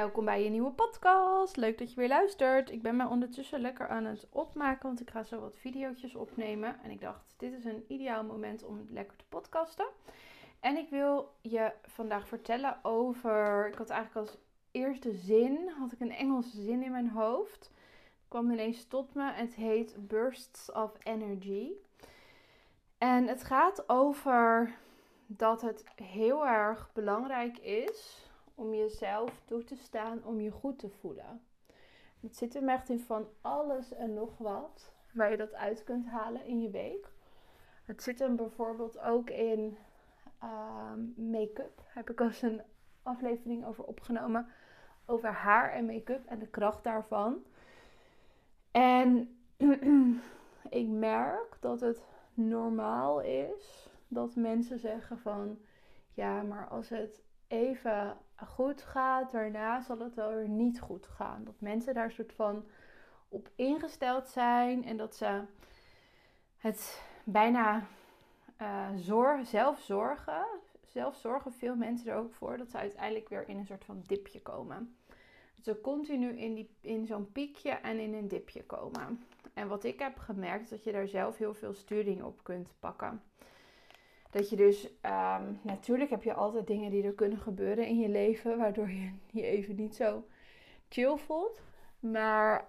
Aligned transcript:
Welkom 0.00 0.24
bij 0.24 0.44
je 0.44 0.50
nieuwe 0.50 0.70
podcast. 0.70 1.56
Leuk 1.56 1.78
dat 1.78 1.90
je 1.90 1.96
weer 1.96 2.08
luistert. 2.08 2.70
Ik 2.70 2.82
ben 2.82 2.96
mij 2.96 3.06
ondertussen 3.06 3.60
lekker 3.60 3.88
aan 3.88 4.04
het 4.04 4.26
opmaken, 4.30 4.86
want 4.86 5.00
ik 5.00 5.10
ga 5.10 5.22
zo 5.22 5.40
wat 5.40 5.56
video's 5.58 6.14
opnemen. 6.14 6.80
En 6.82 6.90
ik 6.90 7.00
dacht, 7.00 7.34
dit 7.36 7.52
is 7.52 7.64
een 7.64 7.84
ideaal 7.88 8.24
moment 8.24 8.64
om 8.64 8.86
lekker 8.90 9.16
te 9.16 9.24
podcasten. 9.28 9.86
En 10.60 10.76
ik 10.76 10.90
wil 10.90 11.34
je 11.40 11.72
vandaag 11.82 12.28
vertellen 12.28 12.78
over, 12.82 13.68
ik 13.68 13.74
had 13.74 13.90
eigenlijk 13.90 14.28
als 14.28 14.38
eerste 14.70 15.12
zin, 15.12 15.68
had 15.78 15.92
ik 15.92 16.00
een 16.00 16.12
Engelse 16.12 16.60
zin 16.60 16.82
in 16.82 16.90
mijn 16.90 17.10
hoofd. 17.10 17.70
Het 18.00 18.28
kwam 18.28 18.50
ineens 18.50 18.84
tot 18.84 19.14
me. 19.14 19.32
Het 19.32 19.54
heet 19.54 20.08
Bursts 20.08 20.72
of 20.72 20.92
Energy. 21.02 21.70
En 22.98 23.26
het 23.26 23.44
gaat 23.44 23.88
over 23.88 24.74
dat 25.26 25.62
het 25.62 25.84
heel 25.94 26.46
erg 26.46 26.90
belangrijk 26.92 27.58
is 27.58 28.25
om 28.56 28.74
jezelf 28.74 29.42
toe 29.44 29.64
te 29.64 29.76
staan, 29.76 30.24
om 30.24 30.40
je 30.40 30.50
goed 30.50 30.78
te 30.78 30.88
voelen. 30.88 31.40
Het 32.20 32.36
zit 32.36 32.54
er 32.54 32.68
echt 32.68 32.88
in 32.88 33.00
van 33.00 33.28
alles 33.40 33.92
en 33.92 34.14
nog 34.14 34.38
wat 34.38 34.92
waar 35.12 35.30
je 35.30 35.36
dat 35.36 35.54
uit 35.54 35.84
kunt 35.84 36.06
halen 36.06 36.44
in 36.44 36.62
je 36.62 36.70
week. 36.70 37.08
Het 37.84 38.02
zit 38.02 38.18
hem 38.18 38.36
bijvoorbeeld 38.36 38.98
ook 38.98 39.30
in 39.30 39.76
uh, 40.42 40.92
make-up. 41.16 41.80
Heb 41.84 42.10
ik 42.10 42.20
als 42.20 42.42
een 42.42 42.62
aflevering 43.02 43.66
over 43.66 43.84
opgenomen. 43.84 44.48
Over 45.06 45.30
haar 45.30 45.72
en 45.72 45.86
make-up 45.86 46.26
en 46.26 46.38
de 46.38 46.46
kracht 46.46 46.84
daarvan. 46.84 47.44
En 48.70 49.38
ik 50.70 50.86
merk 50.88 51.56
dat 51.60 51.80
het 51.80 52.02
normaal 52.34 53.20
is 53.20 53.88
dat 54.08 54.34
mensen 54.34 54.78
zeggen 54.78 55.18
van 55.18 55.58
ja, 56.14 56.42
maar 56.42 56.68
als 56.68 56.88
het 56.88 57.22
even 57.48 58.16
goed 58.44 58.82
gaat, 58.82 59.32
daarna 59.32 59.80
zal 59.80 59.98
het 59.98 60.14
wel 60.14 60.34
weer 60.34 60.48
niet 60.48 60.80
goed 60.80 61.06
gaan. 61.06 61.44
Dat 61.44 61.60
mensen 61.60 61.94
daar 61.94 62.10
soort 62.10 62.32
van 62.32 62.64
op 63.28 63.48
ingesteld 63.54 64.28
zijn 64.28 64.84
en 64.84 64.96
dat 64.96 65.16
ze 65.16 65.42
het 66.56 67.02
bijna 67.24 67.86
uh, 68.62 68.88
zorg, 68.96 69.46
zelf 69.46 69.80
zorgen. 69.80 70.46
Zelf 70.86 71.16
zorgen 71.16 71.52
veel 71.52 71.76
mensen 71.76 72.10
er 72.10 72.16
ook 72.16 72.34
voor 72.34 72.56
dat 72.56 72.70
ze 72.70 72.76
uiteindelijk 72.76 73.28
weer 73.28 73.48
in 73.48 73.58
een 73.58 73.66
soort 73.66 73.84
van 73.84 74.02
dipje 74.06 74.42
komen. 74.42 74.96
Dat 75.54 75.64
ze 75.64 75.80
continu 75.80 76.36
in, 76.36 76.54
die, 76.54 76.76
in 76.80 77.06
zo'n 77.06 77.32
piekje 77.32 77.70
en 77.70 77.98
in 77.98 78.14
een 78.14 78.28
dipje 78.28 78.64
komen. 78.64 79.24
En 79.54 79.68
wat 79.68 79.84
ik 79.84 79.98
heb 79.98 80.18
gemerkt 80.18 80.62
is 80.62 80.70
dat 80.70 80.84
je 80.84 80.92
daar 80.92 81.08
zelf 81.08 81.36
heel 81.36 81.54
veel 81.54 81.74
sturing 81.74 82.22
op 82.22 82.44
kunt 82.44 82.68
pakken. 82.78 83.22
Dat 84.30 84.50
je 84.50 84.56
dus, 84.56 85.00
ehm, 85.00 85.52
natuurlijk 85.62 86.10
heb 86.10 86.22
je 86.22 86.34
altijd 86.34 86.66
dingen 86.66 86.90
die 86.90 87.02
er 87.04 87.14
kunnen 87.14 87.38
gebeuren 87.38 87.86
in 87.86 87.98
je 87.98 88.08
leven, 88.08 88.58
waardoor 88.58 88.90
je 88.90 89.10
je 89.40 89.42
even 89.42 89.76
niet 89.76 89.94
zo 89.94 90.24
chill 90.88 91.16
voelt. 91.16 91.62
Maar 92.00 92.64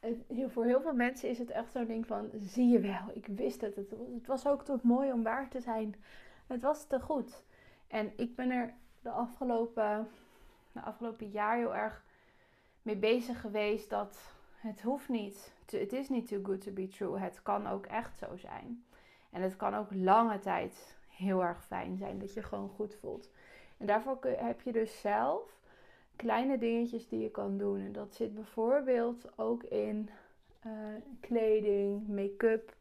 het, 0.00 0.52
voor 0.52 0.64
heel 0.64 0.80
veel 0.80 0.94
mensen 0.94 1.28
is 1.28 1.38
het 1.38 1.50
echt 1.50 1.72
zo'n 1.72 1.86
ding 1.86 2.06
van, 2.06 2.30
zie 2.40 2.68
je 2.68 2.80
wel, 2.80 3.10
ik 3.14 3.26
wist 3.26 3.60
het. 3.60 3.76
het. 3.76 3.90
Het 3.90 4.26
was 4.26 4.46
ook 4.46 4.64
toch 4.64 4.82
mooi 4.82 5.12
om 5.12 5.22
waar 5.22 5.48
te 5.48 5.60
zijn. 5.60 5.94
Het 6.46 6.62
was 6.62 6.86
te 6.86 7.00
goed. 7.00 7.44
En 7.86 8.12
ik 8.16 8.36
ben 8.36 8.50
er 8.50 8.74
de 9.00 9.10
afgelopen, 9.10 10.08
de 10.72 10.80
afgelopen 10.80 11.28
jaar 11.28 11.56
heel 11.56 11.74
erg 11.74 12.04
mee 12.82 12.96
bezig 12.96 13.40
geweest 13.40 13.90
dat 13.90 14.18
het 14.56 14.82
hoeft 14.82 15.08
niet. 15.08 15.52
Het 15.66 15.92
is 15.92 16.08
niet 16.08 16.28
too 16.28 16.42
good 16.42 16.60
to 16.60 16.72
be 16.72 16.88
true. 16.88 17.18
Het 17.18 17.42
kan 17.42 17.66
ook 17.66 17.86
echt 17.86 18.16
zo 18.16 18.36
zijn. 18.36 18.84
En 19.30 19.42
het 19.42 19.56
kan 19.56 19.74
ook 19.74 19.94
lange 19.94 20.38
tijd 20.38 20.96
heel 21.08 21.44
erg 21.44 21.64
fijn 21.64 21.96
zijn 21.96 22.18
dat 22.18 22.34
je 22.34 22.42
gewoon 22.42 22.68
goed 22.68 22.94
voelt. 22.94 23.30
En 23.76 23.86
daarvoor 23.86 24.18
heb 24.22 24.60
je 24.60 24.72
dus 24.72 25.00
zelf 25.00 25.56
kleine 26.16 26.58
dingetjes 26.58 27.08
die 27.08 27.20
je 27.20 27.30
kan 27.30 27.58
doen. 27.58 27.80
En 27.80 27.92
dat 27.92 28.14
zit 28.14 28.34
bijvoorbeeld 28.34 29.38
ook 29.38 29.62
in 29.62 30.10
uh, 30.66 30.72
kleding, 31.20 32.08
make-up. 32.08 32.74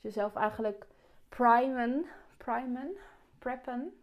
Jezelf 0.00 0.34
eigenlijk 0.34 0.86
primen, 1.28 2.06
primen, 2.36 2.96
preppen. 3.38 3.98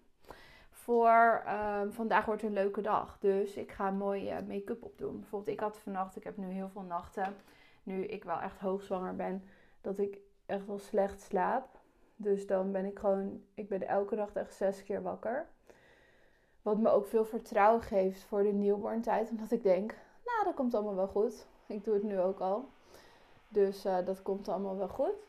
Voor 0.69 1.43
uh, 1.45 1.81
vandaag 1.89 2.25
wordt 2.25 2.43
een 2.43 2.53
leuke 2.53 2.81
dag. 2.81 3.17
Dus 3.19 3.55
ik 3.55 3.71
ga 3.71 3.91
mooie 3.91 4.41
make-up 4.47 4.83
opdoen. 4.83 5.19
Bijvoorbeeld, 5.19 5.57
ik 5.57 5.63
had 5.63 5.77
vannacht, 5.77 6.15
ik 6.15 6.23
heb 6.23 6.37
nu 6.37 6.45
heel 6.45 6.69
veel 6.69 6.81
nachten. 6.81 7.35
Nu 7.83 8.03
ik 8.03 8.23
wel 8.23 8.39
echt 8.39 8.59
hoogzwanger 8.59 9.15
ben, 9.15 9.43
dat 9.81 9.99
ik 9.99 10.17
echt 10.45 10.65
wel 10.65 10.79
slecht 10.79 11.21
slaap. 11.21 11.79
Dus 12.21 12.47
dan 12.47 12.71
ben 12.71 12.85
ik 12.85 12.99
gewoon, 12.99 13.43
ik 13.53 13.69
ben 13.69 13.87
elke 13.87 14.15
nacht 14.15 14.35
echt 14.35 14.53
zes 14.53 14.83
keer 14.83 15.01
wakker. 15.01 15.47
Wat 16.61 16.77
me 16.77 16.89
ook 16.89 17.05
veel 17.05 17.25
vertrouwen 17.25 17.81
geeft 17.81 18.23
voor 18.23 18.43
de 18.43 18.53
newborn 18.53 19.01
tijd. 19.01 19.29
Omdat 19.29 19.51
ik 19.51 19.63
denk, 19.63 19.95
nou 20.25 20.43
dat 20.43 20.53
komt 20.53 20.73
allemaal 20.73 20.95
wel 20.95 21.07
goed. 21.07 21.47
Ik 21.67 21.83
doe 21.83 21.93
het 21.93 22.03
nu 22.03 22.19
ook 22.19 22.39
al. 22.39 22.69
Dus 23.47 23.85
uh, 23.85 23.97
dat 24.05 24.21
komt 24.21 24.47
allemaal 24.47 24.77
wel 24.77 24.87
goed. 24.87 25.27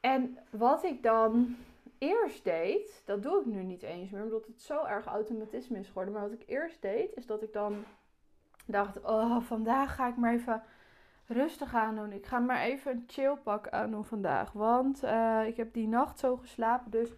En 0.00 0.38
wat 0.50 0.84
ik 0.84 1.02
dan 1.02 1.56
eerst 1.98 2.44
deed, 2.44 3.02
dat 3.04 3.22
doe 3.22 3.40
ik 3.40 3.46
nu 3.46 3.62
niet 3.62 3.82
eens 3.82 4.10
meer. 4.10 4.22
Omdat 4.22 4.46
het 4.46 4.62
zo 4.62 4.84
erg 4.84 5.06
automatisme 5.06 5.78
is 5.78 5.86
geworden. 5.86 6.12
Maar 6.12 6.22
wat 6.22 6.40
ik 6.40 6.44
eerst 6.46 6.82
deed, 6.82 7.16
is 7.16 7.26
dat 7.26 7.42
ik 7.42 7.52
dan 7.52 7.84
dacht, 8.66 9.02
oh 9.02 9.40
vandaag 9.40 9.94
ga 9.94 10.08
ik 10.08 10.16
maar 10.16 10.32
even 10.32 10.62
rustig 11.26 11.74
aan 11.74 11.96
doen. 11.96 12.12
Ik 12.12 12.26
ga 12.26 12.38
maar 12.38 12.60
even 12.60 12.92
een 12.92 13.04
chillpak 13.06 13.68
aan 13.68 13.90
doen 13.90 14.04
vandaag. 14.04 14.52
Want 14.52 15.04
uh, 15.04 15.46
ik 15.46 15.56
heb 15.56 15.72
die 15.72 15.88
nacht 15.88 16.18
zo 16.18 16.36
geslapen. 16.36 16.90
Dus 16.90 17.08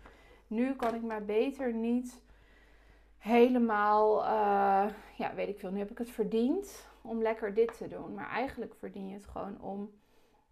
nu 0.47 0.75
kan 0.75 0.95
ik 0.95 1.03
maar 1.03 1.25
beter 1.25 1.73
niet 1.73 2.21
helemaal, 3.19 4.23
uh, 4.23 4.93
ja, 5.17 5.35
weet 5.35 5.49
ik 5.49 5.59
veel. 5.59 5.71
Nu 5.71 5.79
heb 5.79 5.91
ik 5.91 5.99
het 5.99 6.11
verdiend 6.11 6.89
om 7.03 7.23
lekker 7.23 7.55
dit 7.55 7.77
te 7.77 7.89
doen. 7.89 8.15
Maar 8.15 8.29
eigenlijk 8.29 8.75
verdien 8.75 9.09
je 9.09 9.15
het 9.15 9.27
gewoon 9.27 9.61
om 9.61 9.91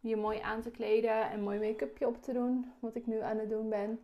je 0.01 0.17
mooi 0.17 0.41
aan 0.41 0.61
te 0.61 0.71
kleden 0.71 1.31
en 1.31 1.43
mooi 1.43 1.59
make-upje 1.59 2.07
op 2.07 2.23
te 2.23 2.33
doen. 2.33 2.73
Wat 2.81 2.95
ik 2.95 3.07
nu 3.07 3.21
aan 3.21 3.39
het 3.39 3.51
doen 3.51 3.69
ben. 3.69 4.01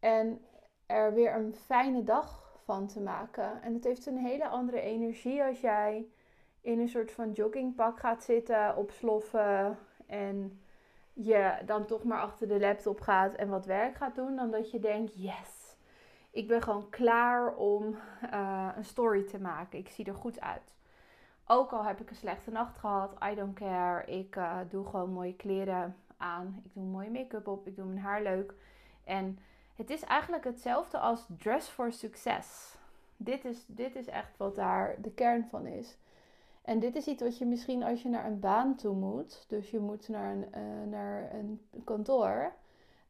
En 0.00 0.40
er 0.86 1.14
weer 1.14 1.34
een 1.34 1.54
fijne 1.54 2.04
dag 2.04 2.56
van 2.64 2.86
te 2.86 3.00
maken. 3.00 3.62
En 3.62 3.74
het 3.74 3.84
heeft 3.84 4.06
een 4.06 4.18
hele 4.18 4.48
andere 4.48 4.80
energie 4.80 5.42
als 5.42 5.60
jij 5.60 6.06
in 6.68 6.80
een 6.80 6.88
soort 6.88 7.12
van 7.12 7.32
joggingpak 7.32 7.98
gaat 7.98 8.24
zitten, 8.24 8.76
opsloffen 8.76 9.78
en 10.06 10.60
je 11.12 11.58
dan 11.66 11.86
toch 11.86 12.04
maar 12.04 12.20
achter 12.20 12.48
de 12.48 12.60
laptop 12.60 13.00
gaat 13.00 13.34
en 13.34 13.48
wat 13.48 13.66
werk 13.66 13.96
gaat 13.96 14.14
doen, 14.14 14.36
dan 14.36 14.50
dat 14.50 14.70
je 14.70 14.78
denkt, 14.78 15.12
yes, 15.14 15.76
ik 16.30 16.48
ben 16.48 16.62
gewoon 16.62 16.88
klaar 16.88 17.54
om 17.54 17.96
uh, 18.32 18.68
een 18.76 18.84
story 18.84 19.22
te 19.22 19.40
maken. 19.40 19.78
Ik 19.78 19.88
zie 19.88 20.04
er 20.04 20.14
goed 20.14 20.40
uit. 20.40 20.74
Ook 21.46 21.72
al 21.72 21.84
heb 21.84 22.00
ik 22.00 22.10
een 22.10 22.16
slechte 22.16 22.50
nacht 22.50 22.78
gehad, 22.78 23.16
I 23.30 23.34
don't 23.34 23.54
care. 23.54 24.04
Ik 24.04 24.36
uh, 24.36 24.58
doe 24.70 24.86
gewoon 24.86 25.10
mooie 25.10 25.36
kleren 25.36 25.96
aan. 26.16 26.60
Ik 26.64 26.74
doe 26.74 26.84
mooie 26.84 27.10
make-up 27.10 27.46
op. 27.46 27.66
Ik 27.66 27.76
doe 27.76 27.84
mijn 27.84 27.98
haar 27.98 28.22
leuk. 28.22 28.54
En 29.04 29.38
het 29.74 29.90
is 29.90 30.04
eigenlijk 30.04 30.44
hetzelfde 30.44 30.98
als 30.98 31.26
dress 31.38 31.68
for 31.68 31.92
success. 31.92 32.76
Dit 33.16 33.44
is, 33.44 33.64
dit 33.66 33.96
is 33.96 34.06
echt 34.06 34.36
wat 34.36 34.54
daar 34.54 34.94
de 34.98 35.10
kern 35.10 35.46
van 35.50 35.66
is. 35.66 35.96
En 36.68 36.78
dit 36.78 36.96
is 36.96 37.06
iets 37.06 37.22
wat 37.22 37.38
je 37.38 37.46
misschien 37.46 37.82
als 37.82 38.02
je 38.02 38.08
naar 38.08 38.26
een 38.26 38.40
baan 38.40 38.76
toe 38.76 38.94
moet, 38.94 39.44
dus 39.46 39.70
je 39.70 39.78
moet 39.78 40.08
naar 40.08 40.32
een, 40.32 40.46
uh, 40.56 40.90
naar 40.90 41.34
een 41.34 41.60
kantoor, 41.84 42.52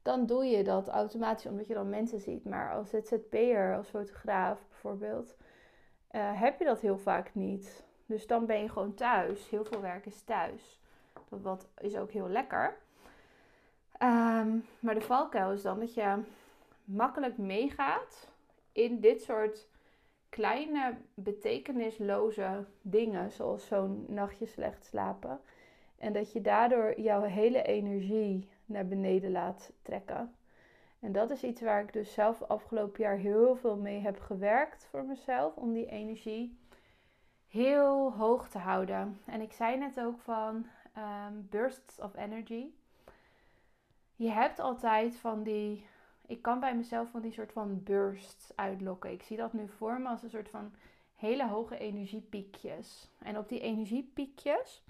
dan 0.02 0.26
doe 0.26 0.44
je 0.44 0.64
dat 0.64 0.88
automatisch 0.88 1.46
omdat 1.46 1.66
je 1.66 1.74
dan 1.74 1.88
mensen 1.88 2.20
ziet. 2.20 2.44
Maar 2.44 2.72
als 2.72 2.90
ZZP'er, 2.90 3.76
als 3.76 3.88
fotograaf 3.88 4.66
bijvoorbeeld, 4.68 5.36
uh, 6.12 6.40
heb 6.40 6.58
je 6.58 6.64
dat 6.64 6.80
heel 6.80 6.98
vaak 6.98 7.34
niet. 7.34 7.84
Dus 8.06 8.26
dan 8.26 8.46
ben 8.46 8.62
je 8.62 8.68
gewoon 8.68 8.94
thuis. 8.94 9.48
Heel 9.48 9.64
veel 9.64 9.80
werk 9.80 10.06
is 10.06 10.22
thuis. 10.22 10.80
Dat 11.28 11.40
wat 11.42 11.68
is 11.78 11.96
ook 11.96 12.10
heel 12.10 12.28
lekker. 12.28 12.76
Um, 14.02 14.64
maar 14.80 14.94
de 14.94 15.00
valkuil 15.00 15.52
is 15.52 15.62
dan 15.62 15.80
dat 15.80 15.94
je 15.94 16.22
makkelijk 16.84 17.38
meegaat 17.38 18.28
in 18.72 19.00
dit 19.00 19.22
soort 19.22 19.68
kleine 20.28 20.96
betekenisloze 21.14 22.64
dingen, 22.82 23.30
zoals 23.30 23.66
zo'n 23.66 24.04
nachtje 24.08 24.46
slecht 24.46 24.84
slapen. 24.84 25.40
En 25.98 26.12
dat 26.12 26.32
je 26.32 26.40
daardoor 26.40 27.00
jouw 27.00 27.22
hele 27.22 27.62
energie 27.62 28.48
naar 28.64 28.86
beneden 28.86 29.30
laat 29.30 29.72
trekken. 29.82 30.34
En 31.00 31.12
dat 31.12 31.30
is 31.30 31.42
iets 31.42 31.60
waar 31.60 31.82
ik 31.82 31.92
dus 31.92 32.12
zelf 32.12 32.42
afgelopen 32.42 33.02
jaar 33.02 33.16
heel 33.16 33.56
veel 33.56 33.76
mee 33.76 34.00
heb 34.00 34.20
gewerkt 34.20 34.86
voor 34.90 35.04
mezelf. 35.04 35.56
Om 35.56 35.72
die 35.72 35.86
energie 35.86 36.58
heel 37.48 38.12
hoog 38.12 38.48
te 38.48 38.58
houden. 38.58 39.20
En 39.24 39.40
ik 39.40 39.52
zei 39.52 39.76
net 39.76 40.00
ook 40.00 40.20
van 40.20 40.66
um, 40.96 41.46
bursts 41.50 42.00
of 42.00 42.16
energy. 42.16 42.66
Je 44.16 44.30
hebt 44.30 44.58
altijd 44.58 45.16
van 45.16 45.42
die 45.42 45.86
ik 46.28 46.42
kan 46.42 46.60
bij 46.60 46.76
mezelf 46.76 47.10
van 47.10 47.20
die 47.20 47.32
soort 47.32 47.52
van 47.52 47.82
bursts 47.82 48.56
uitlokken. 48.56 49.12
Ik 49.12 49.22
zie 49.22 49.36
dat 49.36 49.52
nu 49.52 49.68
voor 49.68 50.00
me 50.00 50.08
als 50.08 50.22
een 50.22 50.30
soort 50.30 50.48
van 50.48 50.72
hele 51.14 51.48
hoge 51.48 51.78
energiepiekjes. 51.78 53.10
En 53.18 53.38
op 53.38 53.48
die 53.48 53.60
energiepiekjes, 53.60 54.82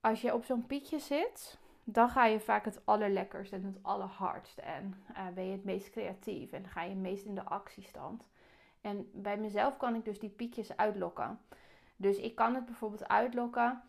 als 0.00 0.20
je 0.20 0.34
op 0.34 0.44
zo'n 0.44 0.66
piekje 0.66 0.98
zit, 0.98 1.58
dan 1.84 2.08
ga 2.08 2.26
je 2.26 2.40
vaak 2.40 2.64
het 2.64 2.80
allerlekkerst 2.84 3.52
en 3.52 3.64
het 3.64 3.78
allerhardst. 3.82 4.58
En 4.58 5.02
uh, 5.10 5.28
ben 5.34 5.44
je 5.44 5.52
het 5.52 5.64
meest 5.64 5.90
creatief 5.90 6.52
en 6.52 6.68
ga 6.68 6.82
je 6.82 6.90
het 6.90 6.98
meest 6.98 7.24
in 7.24 7.34
de 7.34 7.44
actiestand. 7.44 8.28
En 8.80 9.10
bij 9.12 9.36
mezelf 9.36 9.76
kan 9.76 9.94
ik 9.94 10.04
dus 10.04 10.18
die 10.18 10.30
piekjes 10.30 10.76
uitlokken. 10.76 11.40
Dus 11.96 12.16
ik 12.16 12.34
kan 12.34 12.54
het 12.54 12.64
bijvoorbeeld 12.64 13.08
uitlokken 13.08 13.82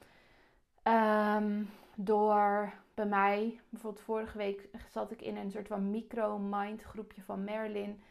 um, 0.84 1.70
door 1.96 2.74
bij 2.94 3.06
mij, 3.06 3.60
bijvoorbeeld 3.70 4.04
vorige 4.04 4.38
week 4.38 4.70
zat 4.90 5.12
ik 5.12 5.22
in 5.22 5.38
een 5.38 5.52
soort 5.52 5.68
van 5.68 5.90
micro-mind 5.90 6.82
groepje 6.82 7.22
van 7.22 7.44
Merlin. 7.44 8.02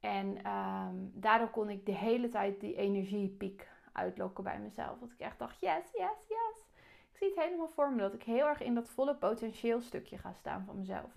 En 0.00 0.42
ehm, 0.42 0.94
daardoor 1.12 1.50
kon 1.50 1.70
ik 1.70 1.86
de 1.86 1.94
hele 1.94 2.28
tijd 2.28 2.60
die 2.60 2.76
energiepiek 2.76 3.68
uitlokken 3.92 4.44
bij 4.44 4.58
mezelf. 4.58 4.98
Dat 4.98 5.10
ik 5.10 5.20
echt 5.20 5.38
dacht, 5.38 5.60
yes, 5.60 5.84
yes, 5.92 6.26
yes. 6.28 6.64
Ik 7.12 7.16
zie 7.22 7.28
het 7.28 7.44
helemaal 7.44 7.68
voor 7.68 7.92
me 7.92 7.98
dat 7.98 8.14
ik 8.14 8.22
heel 8.22 8.46
erg 8.46 8.60
in 8.60 8.74
dat 8.74 8.88
volle 8.88 9.14
potentieel 9.14 9.80
stukje 9.80 10.18
ga 10.18 10.32
staan 10.32 10.64
van 10.64 10.78
mezelf. 10.78 11.10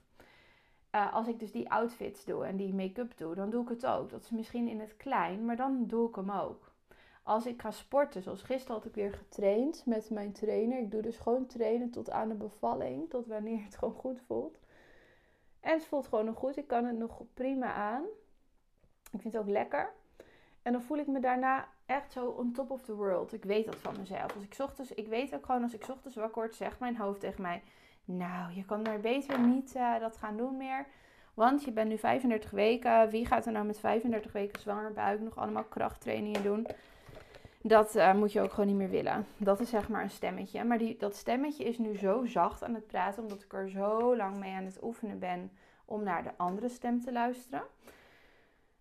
Uh, 0.95 1.13
als 1.13 1.27
ik 1.27 1.39
dus 1.39 1.51
die 1.51 1.72
outfits 1.72 2.25
doe 2.25 2.45
en 2.45 2.57
die 2.57 2.74
make-up 2.74 3.18
doe, 3.18 3.36
dan 3.36 3.50
doe 3.50 3.63
ik 3.63 3.69
het 3.69 3.86
ook. 3.86 4.10
Dat 4.10 4.22
is 4.24 4.30
misschien 4.30 4.68
in 4.68 4.80
het 4.80 4.98
klein, 4.98 5.45
maar 5.45 5.56
dan 5.56 5.88
doe 5.88 6.10
ik 6.10 6.15
hem 6.15 6.31
ook. 6.31 6.69
Als 7.30 7.46
ik 7.46 7.62
ga 7.62 7.72
sporten, 7.72 8.22
zoals 8.24 8.42
gisteren 8.42 8.76
had 8.76 8.86
ik 8.86 8.96
weer 8.96 9.14
getraind 9.14 9.86
met 9.86 10.10
mijn 10.10 10.31
trainer. 10.31 10.80
Ik 10.80 10.92
doe 10.92 11.02
dus 11.02 11.18
gewoon 11.18 11.46
trainen 11.46 11.90
tot 11.90 12.10
aan 12.10 12.30
de 12.30 12.36
bevalling, 12.36 13.10
tot 13.10 13.28
wanneer 13.28 13.64
het 13.64 13.76
gewoon 13.78 13.94
goed 13.94 14.20
voelt. 14.28 14.60
En 15.60 15.74
het 15.74 15.86
voelt 15.86 16.08
gewoon 16.08 16.26
nog 16.26 16.36
goed. 16.36 16.58
Ik 16.58 16.68
kan 16.68 16.86
het 16.86 16.98
nog 16.98 17.22
prima 17.34 17.74
aan. 17.74 18.04
Ik 19.12 19.22
vind 19.22 19.34
het 19.34 19.38
ook 19.38 19.50
lekker. 19.50 19.92
En 20.62 20.72
dan 20.72 20.81
voel 20.81 20.98
ik 20.98 21.08
me 21.08 21.20
daarna 21.20 21.68
echt 21.86 22.12
zo 22.12 22.26
on 22.26 22.52
top 22.52 22.72
of 22.72 22.81
the 22.81 22.96
world. 22.96 23.34
Ik 23.34 23.44
weet 23.44 23.66
dat 23.66 23.75
van 23.75 23.96
mezelf. 24.00 24.36
Als 24.36 24.44
ik 24.44 24.56
ochtends, 24.60 24.92
ik 24.92 25.08
weet 25.08 25.36
ook 25.36 25.46
gewoon 25.46 25.64
als 25.64 25.74
ik 25.74 25.90
ochtends 25.90 26.16
wakker 26.16 26.42
word, 26.42 26.56
zegt 26.56 26.80
mijn 26.80 26.98
hoofd 26.98 27.20
tegen 27.20 27.42
mij: 27.42 27.62
Nou, 28.06 28.54
je 28.54 28.66
kan 28.66 28.82
maar 28.82 29.00
beter 29.00 29.40
niet 29.40 29.75
uh, 29.75 30.00
dat 30.00 30.18
gaan 30.18 30.38
doen 30.38 30.58
meer. 30.58 30.86
Want 31.34 31.64
je 31.64 31.72
bent 31.72 31.90
nu 31.90 31.98
35 31.98 32.52
weken. 32.52 33.10
Wie 33.10 33.25
gaat 33.25 33.46
er 33.46 33.52
nou 33.52 33.66
met 33.66 33.80
35 33.80 34.32
weken 34.32 34.62
zwanger 34.62 34.94
buik 34.94 35.22
nog 35.22 35.38
allemaal 35.38 35.64
krachttrainingen 35.64 36.44
doen? 36.44 36.68
Dat 37.62 37.96
uh, 37.96 38.14
moet 38.14 38.32
je 38.32 38.42
ook 38.42 38.52
gewoon 38.52 38.68
niet 38.68 38.76
meer 38.76 38.90
willen. 38.90 39.26
Dat 39.38 39.60
is 39.60 39.70
zeg 39.70 39.90
maar 39.90 40.04
een 40.04 40.10
stemmetje. 40.10 40.64
Maar 40.64 40.78
die, 40.78 40.98
dat 40.98 41.16
stemmetje 41.16 41.64
is 41.64 41.78
nu 41.78 41.98
zo 41.98 42.26
zacht 42.26 42.64
aan 42.64 42.74
het 42.74 42.88
praten, 42.88 43.22
omdat 43.22 43.44
ik 43.44 43.54
er 43.54 43.70
zo 43.70 44.16
lang 44.16 44.38
mee 44.38 44.54
aan 44.54 44.66
het 44.66 44.84
oefenen 44.84 45.20
ben 45.20 45.52
om 45.86 46.04
naar 46.04 46.24
de 46.24 46.32
andere 46.38 46.70
stem 46.70 47.02
te 47.02 47.12
luisteren 47.12 47.64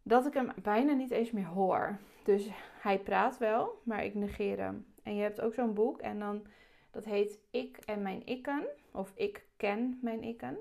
dat 0.09 0.27
ik 0.27 0.35
hem 0.35 0.53
bijna 0.63 0.93
niet 0.93 1.11
eens 1.11 1.31
meer 1.31 1.47
hoor. 1.47 1.99
Dus 2.25 2.49
hij 2.81 2.99
praat 2.99 3.39
wel, 3.39 3.81
maar 3.83 4.05
ik 4.05 4.15
negeer 4.15 4.59
hem. 4.59 4.87
En 5.03 5.15
je 5.15 5.23
hebt 5.23 5.41
ook 5.41 5.55
zo'n 5.55 5.75
boek 5.75 6.01
en 6.01 6.19
dan 6.19 6.47
dat 6.91 7.05
heet 7.05 7.39
Ik 7.51 7.77
en 7.77 8.03
mijn 8.03 8.27
ikken 8.27 8.67
of 8.93 9.13
Ik 9.15 9.45
ken 9.57 9.99
mijn 10.03 10.23
ikken. 10.23 10.59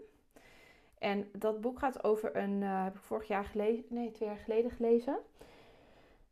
En 0.99 1.29
dat 1.33 1.61
boek 1.61 1.79
gaat 1.79 2.03
over 2.03 2.35
een, 2.35 2.61
uh, 2.61 2.83
heb 2.83 2.95
ik 2.95 3.01
vorig 3.01 3.27
jaar 3.27 3.45
geleden, 3.45 3.83
nee, 3.89 4.11
twee 4.11 4.29
jaar 4.29 4.37
geleden 4.37 4.71
gelezen. 4.71 5.17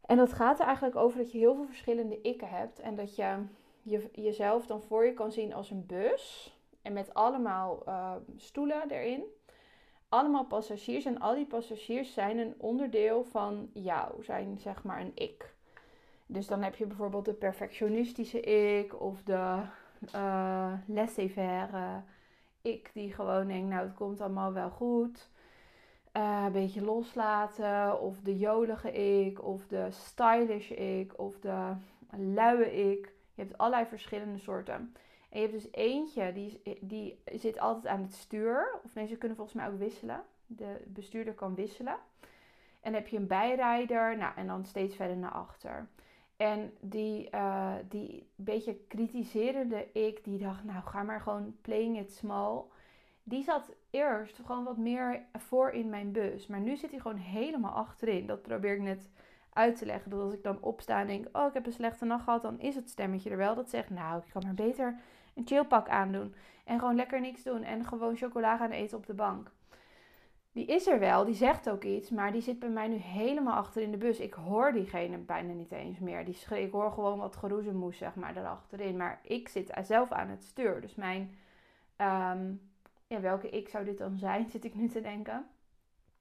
En 0.06 0.18
dat 0.18 0.34
gaat 0.34 0.60
er 0.60 0.66
eigenlijk 0.66 0.96
over 0.96 1.18
dat 1.18 1.32
je 1.32 1.38
heel 1.38 1.56
veel 1.56 1.66
verschillende 1.66 2.22
ikken 2.22 2.50
hebt 2.50 2.80
en 2.80 2.96
dat 2.96 3.16
je, 3.16 3.36
je 3.82 4.10
jezelf 4.14 4.66
dan 4.66 4.82
voor 4.82 5.06
je 5.06 5.14
kan 5.14 5.32
zien 5.32 5.54
als 5.54 5.72
een 5.72 5.86
bus 5.86 6.56
en 6.82 6.94
met 6.94 7.14
allemaal 7.14 7.84
uh, 7.88 8.16
stoelen 8.36 8.90
erin 8.90 9.24
allemaal 10.10 10.46
passagiers 10.46 11.06
en 11.06 11.20
al 11.20 11.36
die 11.36 11.46
passagiers 11.46 12.14
zijn 12.14 12.38
een 12.38 12.56
onderdeel 12.58 13.24
van 13.24 13.70
jou, 13.74 14.24
zijn 14.24 14.60
zeg 14.60 14.84
maar 14.84 15.02
een 15.02 15.12
ik. 15.16 15.54
Dus 16.26 16.48
dan 16.48 16.62
heb 16.62 16.76
je 16.76 16.86
bijvoorbeeld 16.86 17.26
de 17.26 17.34
perfectionistische 17.34 18.40
ik 18.42 19.02
of 19.02 19.24
de 19.24 19.62
uh, 20.16 20.74
laissez-faire 20.86 22.04
ik 22.62 22.90
die 22.94 23.14
gewoon 23.14 23.48
denkt, 23.48 23.70
nou 23.70 23.88
het 23.88 23.96
komt 23.96 24.22
allemaal 24.22 24.54
wel 24.54 24.70
goed. 24.70 25.30
Uh, 26.18 26.44
een 26.46 26.52
beetje 26.52 26.84
loslaten 26.84 28.02
of 28.02 28.20
de 28.22 28.38
jolige 28.38 28.92
ik 28.92 29.44
of 29.44 29.68
de 29.68 29.88
stylish 29.92 30.72
ik 30.72 31.20
of 31.20 31.40
de 31.40 31.76
luie 32.18 32.92
ik. 32.92 33.14
Je 33.34 33.42
hebt 33.42 33.58
allerlei 33.58 33.86
verschillende 33.86 34.40
soorten. 34.40 34.96
En 35.30 35.42
je 35.42 35.48
hebt 35.48 35.52
dus 35.52 35.72
eentje, 35.72 36.34
die, 36.34 36.62
die 36.82 37.22
zit 37.26 37.60
altijd 37.60 37.88
aan 37.88 38.02
het 38.02 38.14
stuur. 38.14 38.80
Of 38.84 38.96
nee, 38.96 39.08
ze 39.08 39.18
kunnen 39.18 39.38
volgens 39.38 39.58
mij 39.58 39.68
ook 39.68 39.80
wisselen. 39.80 40.24
De 40.48 40.82
bestuurder 40.88 41.34
kan 41.34 41.56
wisselen. 41.56 41.98
En 42.82 42.94
heb 42.94 43.08
je 43.08 43.18
een 43.18 43.28
bijrijder, 43.28 44.18
nou, 44.18 44.34
en 44.36 44.48
dan 44.48 44.66
steeds 44.66 44.96
verder 44.96 45.18
naar 45.18 45.32
achter. 45.32 45.88
En 46.38 46.74
die, 46.80 47.30
uh, 47.32 47.74
die 47.90 48.30
beetje 48.36 48.78
kritiserende 48.88 49.88
ik, 49.92 50.24
die 50.24 50.38
dacht, 50.38 50.64
nou 50.64 50.84
ga 50.84 51.04
maar 51.04 51.22
gewoon 51.22 51.56
playing 51.62 52.00
it 52.00 52.12
small. 52.12 52.64
Die 53.28 53.44
zat 53.44 53.76
eerst 53.90 54.40
gewoon 54.46 54.64
wat 54.64 54.78
meer 54.78 55.22
voor 55.34 55.70
in 55.70 55.90
mijn 55.90 56.12
bus. 56.12 56.48
Maar 56.48 56.60
nu 56.60 56.76
zit 56.76 56.92
hij 56.92 57.00
gewoon 57.00 57.18
helemaal 57.18 57.72
achterin. 57.72 58.28
Dat 58.28 58.42
probeer 58.42 58.74
ik 58.74 58.82
net 58.82 59.10
uit 59.54 59.78
te 59.78 59.86
leggen. 59.86 60.12
Dat 60.12 60.22
als 60.22 60.34
ik 60.34 60.44
dan 60.44 60.62
opsta 60.62 61.00
en 61.00 61.08
denk, 61.08 61.28
oh 61.32 61.48
ik 61.48 61.54
heb 61.54 61.66
een 61.66 61.72
slechte 61.72 62.06
nacht 62.06 62.24
gehad, 62.24 62.42
dan 62.42 62.60
is 62.60 62.76
het 62.76 62.90
stemmetje 62.90 63.30
er 63.30 63.38
wel. 63.38 63.56
Dat 63.56 63.70
zegt, 63.70 63.90
nou 63.90 64.18
ik 64.26 64.32
kan 64.32 64.44
maar 64.46 64.54
beter 64.54 65.00
een 65.36 65.48
chillpak 65.48 65.90
aandoen. 65.90 66.36
En 66.66 66.80
gewoon 66.80 66.96
lekker 66.96 67.22
niks 67.22 67.44
doen. 67.44 67.64
En 67.64 67.86
gewoon 67.86 68.16
chocola 68.16 68.58
gaan 68.58 68.72
eten 68.72 68.98
op 68.98 69.06
de 69.06 69.14
bank. 69.14 69.52
Die 70.52 70.66
is 70.66 70.88
er 70.88 71.00
wel, 71.00 71.26
die 71.26 71.36
zegt 71.36 71.70
ook 71.70 71.84
iets, 71.84 72.10
maar 72.10 72.32
die 72.32 72.42
zit 72.42 72.60
bij 72.60 72.70
mij 72.70 72.88
nu 72.88 72.96
helemaal 72.96 73.56
achter 73.56 73.82
in 73.82 73.92
de 73.92 73.98
bus. 73.98 74.20
Ik 74.20 74.34
hoor 74.34 74.72
diegene 74.72 75.18
bijna 75.18 75.54
niet 75.54 75.72
eens 75.72 76.00
meer. 76.00 76.26
Die 76.26 76.38
ik 76.56 76.72
hoor 76.72 76.92
gewoon 76.92 77.20
wat 77.20 77.36
geroezemoes, 77.36 77.98
zeg 77.98 78.16
maar, 78.16 78.38
erachterin. 78.38 78.98
Maar 78.98 79.20
ik 79.24 79.50
zit 79.50 79.74
zelf 79.82 80.12
aan 80.12 80.30
het 80.30 80.44
stuur. 80.44 80.82
Dus 80.82 80.96
mijn, 80.96 81.38
um, 81.98 82.62
ja, 83.08 83.20
welke 83.20 83.50
ik 83.50 83.70
zou 83.70 83.86
dit 83.86 83.98
dan 83.98 84.18
zijn, 84.18 84.50
zit 84.54 84.66
ik 84.66 84.76
nu 84.76 84.88
te 84.88 85.02
denken. 85.02 85.48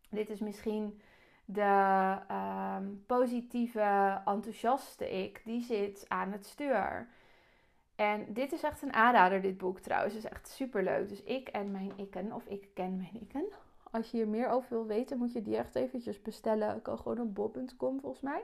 Dit 0.09 0.31
is 0.31 0.39
misschien 0.39 1.01
de 1.45 2.17
um, 2.79 3.05
positieve, 3.07 4.21
enthousiaste 4.25 5.23
ik. 5.23 5.43
Die 5.45 5.63
zit 5.63 6.05
aan 6.09 6.33
het 6.33 6.47
stuur. 6.47 7.09
En 7.97 8.33
dit 8.33 8.53
is 8.53 8.63
echt 8.63 8.83
een 8.83 8.93
aanrader, 8.93 9.41
dit 9.41 9.59
boek 9.59 9.79
trouwens. 9.79 10.15
Het 10.15 10.25
is 10.25 10.31
echt 10.31 10.49
super 10.49 10.83
leuk. 10.83 11.09
Dus 11.09 11.23
ik 11.23 11.49
en 11.49 11.71
mijn 11.71 11.93
ikken, 11.97 12.33
of 12.33 12.47
ik 12.47 12.69
ken 12.75 12.97
mijn 12.97 13.21
ikken. 13.21 13.45
Als 13.91 14.11
je 14.11 14.17
hier 14.17 14.29
meer 14.29 14.49
over 14.49 14.69
wil 14.69 14.87
weten, 14.87 15.19
moet 15.19 15.33
je 15.33 15.43
die 15.43 15.57
echt 15.57 15.75
eventjes 15.75 16.23
bestellen. 16.23 16.77
Ik 16.77 16.83
kan 16.83 16.99
gewoon 16.99 17.21
op 17.21 17.35
bob.com 17.35 18.01
volgens 18.01 18.23
mij. 18.23 18.43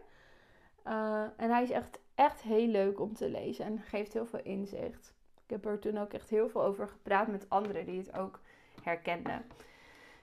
Uh, 0.87 1.23
en 1.37 1.51
hij 1.51 1.63
is 1.63 1.71
echt, 1.71 1.99
echt 2.15 2.43
heel 2.43 2.67
leuk 2.67 3.01
om 3.01 3.15
te 3.15 3.31
lezen 3.31 3.65
en 3.65 3.79
geeft 3.79 4.13
heel 4.13 4.27
veel 4.27 4.43
inzicht. 4.43 5.15
Ik 5.51 5.57
heb 5.63 5.73
er 5.73 5.79
toen 5.79 5.99
ook 5.99 6.13
echt 6.13 6.31
heel 6.31 6.49
veel 6.49 6.63
over 6.63 6.89
gepraat 6.89 7.29
met 7.29 7.47
anderen 7.49 7.85
die 7.85 7.99
het 7.99 8.17
ook 8.17 8.39
herkenden. 8.83 9.45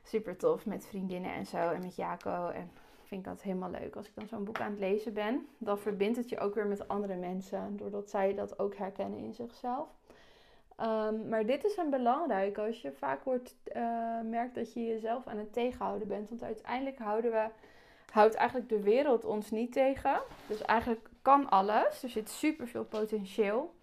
Super 0.03 0.37
tof 0.37 0.65
met 0.65 0.85
vriendinnen 0.85 1.33
en 1.33 1.45
zo 1.45 1.57
en 1.57 1.81
met 1.81 1.95
Jaco. 1.95 2.49
En 2.49 2.71
vind 3.03 3.21
ik 3.21 3.27
dat 3.27 3.41
helemaal 3.41 3.71
leuk. 3.71 3.95
Als 3.95 4.07
ik 4.07 4.15
dan 4.15 4.27
zo'n 4.27 4.43
boek 4.43 4.59
aan 4.59 4.69
het 4.69 4.79
lezen 4.79 5.13
ben, 5.13 5.47
dan 5.57 5.79
verbindt 5.79 6.17
het 6.17 6.29
je 6.29 6.39
ook 6.39 6.55
weer 6.55 6.67
met 6.67 6.87
andere 6.87 7.15
mensen. 7.15 7.77
Doordat 7.77 8.09
zij 8.09 8.35
dat 8.35 8.59
ook 8.59 8.75
herkennen 8.75 9.19
in 9.19 9.33
zichzelf. 9.33 9.87
Um, 10.81 11.27
maar 11.29 11.45
dit 11.45 11.63
is 11.63 11.77
een 11.77 11.89
belangrijk 11.89 12.57
als 12.57 12.81
je 12.81 12.91
vaak 12.91 13.23
wordt, 13.23 13.55
uh, 13.75 14.21
merkt 14.23 14.55
dat 14.55 14.73
je 14.73 14.85
jezelf 14.85 15.27
aan 15.27 15.37
het 15.37 15.53
tegenhouden 15.53 16.07
bent. 16.07 16.29
Want 16.29 16.43
uiteindelijk 16.43 16.97
houden 16.97 17.31
we, 17.31 17.47
houdt 18.11 18.35
eigenlijk 18.35 18.69
de 18.69 18.81
wereld 18.81 19.25
ons 19.25 19.51
niet 19.51 19.71
tegen. 19.71 20.21
Dus 20.47 20.61
eigenlijk 20.61 21.09
kan 21.21 21.49
alles. 21.49 22.03
Er 22.03 22.09
zit 22.09 22.29
super 22.29 22.67
veel 22.67 22.85
potentieel. 22.85 23.75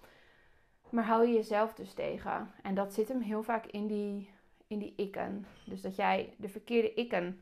Maar 0.90 1.04
hou 1.04 1.26
je 1.26 1.34
jezelf 1.34 1.74
dus 1.74 1.92
tegen. 1.92 2.50
En 2.62 2.74
dat 2.74 2.94
zit 2.94 3.08
hem 3.08 3.20
heel 3.20 3.42
vaak 3.42 3.66
in 3.66 3.86
die, 3.86 4.30
in 4.66 4.78
die 4.78 4.94
ikken. 4.96 5.46
Dus 5.64 5.82
dat 5.82 5.96
jij 5.96 6.34
de 6.38 6.48
verkeerde 6.48 6.94
ikken 6.94 7.40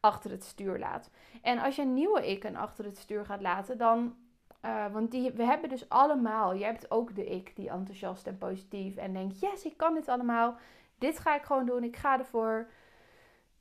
achter 0.00 0.30
het 0.30 0.44
stuur 0.44 0.78
laat. 0.78 1.10
En 1.42 1.58
als 1.58 1.76
je 1.76 1.82
een 1.82 1.94
nieuwe 1.94 2.26
ikken 2.26 2.56
achter 2.56 2.84
het 2.84 2.98
stuur 2.98 3.24
gaat 3.24 3.40
laten, 3.40 3.78
dan. 3.78 4.16
Uh, 4.64 4.92
want 4.92 5.10
die, 5.10 5.30
we 5.30 5.44
hebben 5.44 5.68
dus 5.68 5.88
allemaal. 5.88 6.54
Je 6.54 6.64
hebt 6.64 6.90
ook 6.90 7.14
de 7.14 7.24
ik 7.24 7.56
die 7.56 7.70
enthousiast 7.70 8.26
en 8.26 8.38
positief 8.38 8.96
en 8.96 9.12
denkt: 9.12 9.40
yes, 9.40 9.64
ik 9.64 9.76
kan 9.76 9.94
dit 9.94 10.08
allemaal. 10.08 10.56
Dit 10.98 11.18
ga 11.18 11.36
ik 11.36 11.42
gewoon 11.42 11.66
doen. 11.66 11.84
Ik 11.84 11.96
ga 11.96 12.18
ervoor. 12.18 12.68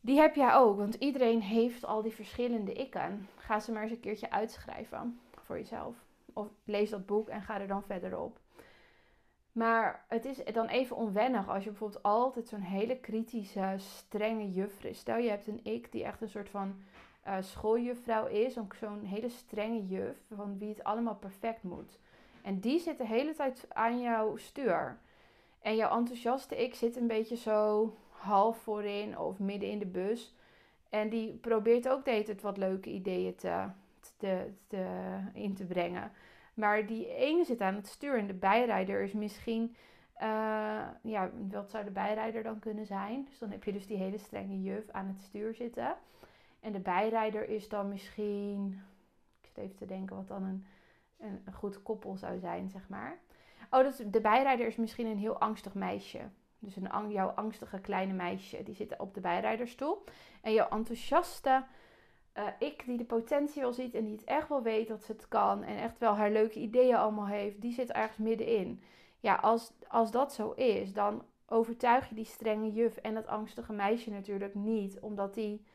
Die 0.02 0.20
heb 0.20 0.36
jij 0.36 0.54
ook. 0.54 0.78
Want 0.78 0.96
iedereen 0.96 1.42
heeft 1.42 1.86
al 1.86 2.02
die 2.02 2.12
verschillende 2.12 2.74
ikken. 2.74 3.28
Ga 3.36 3.60
ze 3.60 3.72
maar 3.72 3.84
eens 3.84 3.92
een 3.92 4.00
keertje 4.00 4.32
uitschrijven 4.32 5.20
voor 5.44 5.58
jezelf. 5.58 5.96
Of 6.34 6.48
lees 6.64 6.90
dat 6.90 7.06
boek 7.06 7.30
en 7.30 7.42
ga 7.42 7.60
er 7.60 7.68
dan 7.68 7.84
verder 7.84 8.18
op. 8.18 8.40
Maar 9.54 10.06
het 10.08 10.26
is 10.26 10.44
dan 10.54 10.68
even 10.68 10.96
onwennig 10.96 11.50
als 11.50 11.64
je 11.64 11.70
bijvoorbeeld 11.70 12.04
altijd 12.04 12.48
zo'n 12.48 12.62
hele 12.62 13.00
kritische, 13.00 13.74
strenge 13.78 14.52
juf 14.52 14.84
is. 14.84 15.00
Stel 15.00 15.18
je 15.18 15.30
hebt 15.30 15.48
een 15.48 15.60
ik 15.64 15.92
die 15.92 16.04
echt 16.04 16.22
een 16.22 16.30
soort 16.30 16.50
van 16.50 16.76
uh, 17.28 17.36
schooljuffrouw 17.40 18.26
is, 18.26 18.58
zo'n 18.80 19.04
hele 19.04 19.30
strenge 19.30 19.86
juf 19.86 20.18
van 20.36 20.58
wie 20.58 20.70
het 20.70 20.84
allemaal 20.84 21.16
perfect 21.16 21.64
moet. 21.64 22.00
En 22.42 22.60
die 22.60 22.80
zit 22.80 22.98
de 22.98 23.08
hele 23.08 23.34
tijd 23.34 23.66
aan 23.70 24.02
jouw 24.02 24.38
stuur. 24.38 24.98
En 25.62 25.76
jouw 25.76 25.98
enthousiaste 25.98 26.64
ik 26.64 26.76
zit 26.76 26.96
een 26.96 27.08
beetje 27.08 27.36
zo 27.36 27.94
half 28.10 28.58
voorin 28.58 29.18
of 29.18 29.40
midden 29.40 29.70
in 29.70 29.80
de 29.80 29.86
bus. 29.86 30.36
En 30.90 31.10
die 31.10 31.34
probeert 31.34 31.90
ook 31.90 32.06
de 32.06 32.12
hele 32.12 32.24
tijd 32.24 32.42
wat 32.42 32.58
leuke 32.58 32.90
ideeën 32.90 33.36
te, 33.36 33.66
te, 34.18 34.52
te, 34.68 34.86
in 35.34 35.56
te 35.56 35.66
brengen. 35.66 36.12
Maar 36.54 36.86
die 36.86 37.16
ene 37.16 37.44
zit 37.44 37.62
aan 37.62 37.76
het 37.76 37.88
stuur 37.88 38.18
en 38.18 38.28
de 38.28 38.34
bijrijder 38.34 39.02
is 39.02 39.14
misschien. 39.14 39.76
Uh, 40.22 40.88
ja, 41.02 41.32
wat 41.50 41.70
zou 41.70 41.84
de 41.84 41.92
bijrijder 41.92 42.44
dan 42.44 42.60
kunnen 42.60 42.86
zijn? 42.86 43.26
Dus 43.26 43.40
dan 43.40 43.52
heb 43.52 43.64
je 43.64 43.72
dus 43.72 43.88
die 43.88 43.98
hele 43.98 44.18
strenge 44.18 44.62
juf 44.62 44.90
aan 44.90 45.08
het 45.08 45.22
stuur 45.22 45.56
zitten. 45.56 45.96
En 46.60 46.72
de 46.72 46.80
bijrijder 46.80 47.50
is 47.50 47.70
dan 47.70 47.90
misschien. 47.90 48.82
zit 49.42 49.58
even 49.58 49.76
te 49.76 49.86
denken 49.86 50.16
wat 50.16 50.28
dan 50.28 50.44
een, 50.44 50.66
een, 51.18 51.54
goed 51.54 51.84
koppel 51.84 52.16
zou 52.18 52.40
zijn, 52.40 52.70
zeg 52.70 52.90
maar. 52.90 53.18
Oh, 53.70 53.84
dus 53.84 53.98
de 53.98 54.22
bijrijder 54.22 54.68
is 54.68 54.76
misschien 54.76 55.06
een 55.06 55.18
heel 55.18 55.40
angstig 55.40 55.74
meisje. 55.74 56.20
Dus 56.60 56.76
een, 56.76 57.12
jouw 57.12 57.30
angstige 57.30 57.80
kleine 57.80 58.14
meisje, 58.14 58.64
die 58.64 58.76
zit 58.76 58.98
op 58.98 59.14
de 59.14 59.22
bijrijderstoel. 59.22 60.04
En 60.42 60.54
jouw 60.54 60.70
enthousiaste 60.70 61.64
uh, 62.38 62.48
ik, 62.60 62.86
die 62.86 62.98
de 62.98 63.06
potentie 63.06 63.62
wel 63.62 63.74
ziet 63.74 63.96
en 63.96 64.06
die 64.06 64.16
het 64.16 64.24
echt 64.24 64.50
wel 64.50 64.62
weet 64.62 64.88
dat 64.88 65.04
ze 65.04 65.12
het 65.12 65.28
kan. 65.28 65.64
En 65.64 65.78
echt 65.78 65.98
wel 66.00 66.16
haar 66.16 66.32
leuke 66.32 66.60
ideeën 66.60 66.96
allemaal 66.96 67.28
heeft, 67.28 67.62
die 67.62 67.74
zit 67.74 67.92
ergens 67.92 68.18
middenin. 68.18 68.84
Ja, 69.20 69.36
als, 69.36 69.74
als 69.88 70.12
dat 70.12 70.34
zo 70.34 70.52
is, 70.52 70.94
dan 70.94 71.24
overtuig 71.46 72.10
je 72.10 72.16
die 72.16 72.26
strenge 72.26 72.72
juf 72.72 72.98
en 72.98 73.14
dat 73.14 73.28
angstige 73.28 73.74
meisje 73.74 74.10
natuurlijk 74.12 74.56
niet. 74.56 75.00
Omdat 75.00 75.34
die 75.34 75.66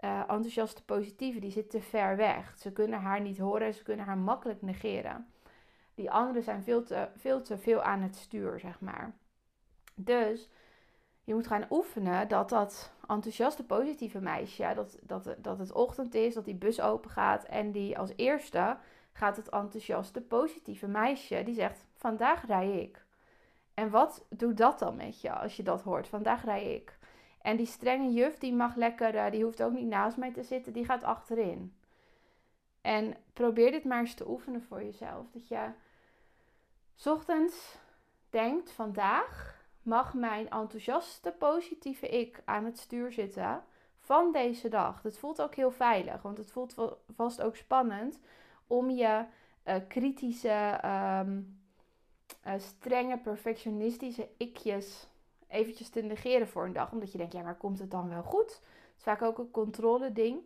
uh, 0.00 0.20
enthousiaste 0.20 0.84
positieve, 0.84 1.40
die 1.40 1.50
zit 1.50 1.70
te 1.70 1.80
ver 1.80 2.16
weg. 2.16 2.58
Ze 2.58 2.72
kunnen 2.72 3.00
haar 3.00 3.20
niet 3.20 3.38
horen, 3.38 3.74
ze 3.74 3.82
kunnen 3.82 4.06
haar 4.06 4.18
makkelijk 4.18 4.62
negeren. 4.62 5.26
Die 5.94 6.10
anderen 6.10 6.42
zijn 6.42 6.62
veel 6.62 6.82
te, 6.82 7.08
veel 7.16 7.42
te 7.42 7.58
veel 7.58 7.82
aan 7.82 8.00
het 8.00 8.16
stuur, 8.16 8.60
zeg 8.60 8.80
maar. 8.80 9.16
Dus 9.94 10.50
je 11.28 11.34
moet 11.34 11.46
gaan 11.46 11.66
oefenen 11.70 12.28
dat 12.28 12.48
dat 12.48 12.92
enthousiaste 13.06 13.64
positieve 13.64 14.20
meisje, 14.20 14.72
dat, 14.74 14.98
dat, 15.02 15.34
dat 15.38 15.58
het 15.58 15.72
ochtend 15.72 16.14
is, 16.14 16.34
dat 16.34 16.44
die 16.44 16.54
bus 16.54 16.80
open 16.80 17.10
gaat 17.10 17.44
en 17.44 17.72
die 17.72 17.98
als 17.98 18.12
eerste 18.16 18.76
gaat 19.12 19.36
het 19.36 19.48
enthousiaste 19.48 20.20
positieve 20.20 20.86
meisje 20.86 21.42
die 21.44 21.54
zegt: 21.54 21.86
Vandaag 21.94 22.46
rij 22.46 22.80
ik. 22.80 23.04
En 23.74 23.90
wat 23.90 24.26
doet 24.28 24.56
dat 24.56 24.78
dan 24.78 24.96
met 24.96 25.20
je 25.20 25.32
als 25.32 25.56
je 25.56 25.62
dat 25.62 25.82
hoort? 25.82 26.08
Vandaag 26.08 26.44
rij 26.44 26.74
ik. 26.74 26.98
En 27.42 27.56
die 27.56 27.66
strenge 27.66 28.12
juf, 28.12 28.38
die 28.38 28.54
mag 28.54 28.76
lekker, 28.76 29.14
eh, 29.14 29.30
die 29.30 29.44
hoeft 29.44 29.62
ook 29.62 29.72
niet 29.72 29.88
naast 29.88 30.16
mij 30.16 30.32
te 30.32 30.42
zitten, 30.42 30.72
die 30.72 30.84
gaat 30.84 31.02
achterin. 31.02 31.76
En 32.80 33.16
probeer 33.32 33.70
dit 33.70 33.84
maar 33.84 34.00
eens 34.00 34.14
te 34.14 34.28
oefenen 34.28 34.62
voor 34.62 34.82
jezelf. 34.82 35.30
Dat 35.30 35.48
je 35.48 35.68
ochtends 37.04 37.78
denkt, 38.30 38.72
vandaag 38.72 39.57
mag 39.82 40.14
mijn 40.14 40.50
enthousiaste, 40.50 41.34
positieve 41.38 42.08
ik 42.08 42.42
aan 42.44 42.64
het 42.64 42.78
stuur 42.78 43.12
zitten 43.12 43.64
van 43.98 44.32
deze 44.32 44.68
dag. 44.68 45.02
Het 45.02 45.18
voelt 45.18 45.42
ook 45.42 45.54
heel 45.54 45.70
veilig, 45.70 46.22
want 46.22 46.38
het 46.38 46.50
voelt 46.50 46.74
vast 47.14 47.42
ook 47.42 47.56
spannend 47.56 48.18
om 48.66 48.90
je 48.90 49.24
uh, 49.64 49.74
kritische, 49.88 50.80
um, 51.24 51.60
uh, 52.46 52.52
strenge, 52.56 53.18
perfectionistische 53.18 54.28
ikjes 54.36 55.08
eventjes 55.48 55.88
te 55.88 56.02
negeren 56.02 56.48
voor 56.48 56.64
een 56.64 56.72
dag. 56.72 56.92
Omdat 56.92 57.12
je 57.12 57.18
denkt, 57.18 57.32
ja, 57.32 57.42
maar 57.42 57.56
komt 57.56 57.78
het 57.78 57.90
dan 57.90 58.08
wel 58.08 58.22
goed? 58.22 58.50
Het 58.50 58.96
is 58.96 59.02
vaak 59.02 59.22
ook 59.22 59.38
een 59.38 59.50
controle 59.50 60.12
ding. 60.12 60.40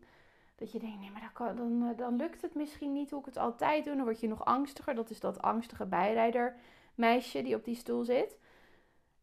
Dat 0.54 0.72
je 0.72 0.78
denkt, 0.78 1.00
nee, 1.00 1.10
maar 1.10 1.32
dan, 1.34 1.56
dan, 1.56 1.90
eh, 1.90 1.98
dan 1.98 2.16
lukt 2.16 2.42
het 2.42 2.54
misschien 2.54 2.92
niet 2.92 3.10
hoe 3.10 3.20
ik 3.20 3.26
het 3.26 3.36
altijd 3.36 3.84
doe. 3.84 3.96
Dan 3.96 4.04
word 4.04 4.20
je 4.20 4.28
nog 4.28 4.44
angstiger. 4.44 4.94
Dat 4.94 5.10
is 5.10 5.20
dat 5.20 5.42
angstige 5.42 5.86
bijrijder 5.86 6.56
meisje 6.94 7.42
die 7.42 7.54
op 7.54 7.64
die 7.64 7.74
stoel 7.74 8.04
zit. 8.04 8.38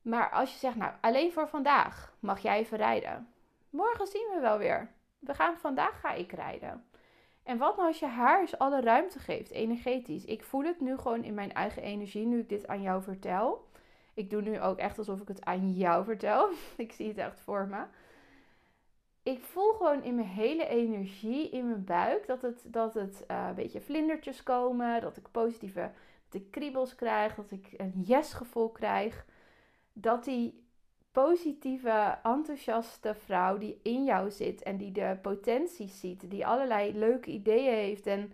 Maar 0.01 0.29
als 0.29 0.51
je 0.51 0.57
zegt, 0.57 0.75
nou, 0.75 0.93
alleen 1.01 1.31
voor 1.31 1.47
vandaag 1.47 2.13
mag 2.19 2.39
jij 2.39 2.57
even 2.57 2.77
rijden. 2.77 3.27
Morgen 3.69 4.07
zien 4.07 4.29
we 4.33 4.39
wel 4.39 4.57
weer. 4.57 4.91
We 5.19 5.33
gaan 5.33 5.57
vandaag 5.57 5.99
ga 5.99 6.13
ik 6.13 6.31
rijden. 6.31 6.83
En 7.43 7.57
wat 7.57 7.75
nou 7.75 7.87
als 7.87 7.99
je 7.99 8.05
haar 8.05 8.39
eens 8.39 8.57
alle 8.57 8.81
ruimte 8.81 9.19
geeft, 9.19 9.51
energetisch? 9.51 10.25
Ik 10.25 10.43
voel 10.43 10.63
het 10.63 10.79
nu 10.79 10.97
gewoon 10.97 11.23
in 11.23 11.33
mijn 11.33 11.53
eigen 11.53 11.83
energie, 11.83 12.25
nu 12.25 12.39
ik 12.39 12.49
dit 12.49 12.67
aan 12.67 12.81
jou 12.81 13.03
vertel. 13.03 13.67
Ik 14.13 14.29
doe 14.29 14.41
nu 14.41 14.61
ook 14.61 14.77
echt 14.77 14.97
alsof 14.97 15.21
ik 15.21 15.27
het 15.27 15.45
aan 15.45 15.71
jou 15.71 16.03
vertel. 16.03 16.49
ik 16.77 16.91
zie 16.91 17.07
het 17.07 17.17
echt 17.17 17.39
voor 17.39 17.67
me. 17.67 17.83
Ik 19.23 19.43
voel 19.43 19.73
gewoon 19.73 20.03
in 20.03 20.15
mijn 20.15 20.27
hele 20.27 20.67
energie, 20.67 21.49
in 21.49 21.69
mijn 21.69 21.83
buik, 21.83 22.27
dat 22.27 22.41
het, 22.41 22.63
dat 22.65 22.93
het 22.93 23.23
uh, 23.31 23.45
een 23.47 23.55
beetje 23.55 23.81
vlindertjes 23.81 24.43
komen. 24.43 25.01
Dat 25.01 25.17
ik 25.17 25.31
positieve 25.31 25.91
dat 26.29 26.41
kriebels 26.49 26.95
krijg, 26.95 27.35
dat 27.35 27.51
ik 27.51 27.67
een 27.77 27.93
yes-gevoel 27.95 28.69
krijg 28.69 29.25
dat 30.01 30.23
die 30.23 30.67
positieve, 31.11 32.17
enthousiaste 32.23 33.15
vrouw 33.15 33.57
die 33.57 33.79
in 33.83 34.03
jou 34.03 34.31
zit 34.31 34.63
en 34.63 34.77
die 34.77 34.91
de 34.91 35.17
potentie 35.21 35.89
ziet, 35.89 36.29
die 36.29 36.45
allerlei 36.45 36.97
leuke 36.97 37.29
ideeën 37.29 37.73
heeft 37.73 38.07
en 38.07 38.33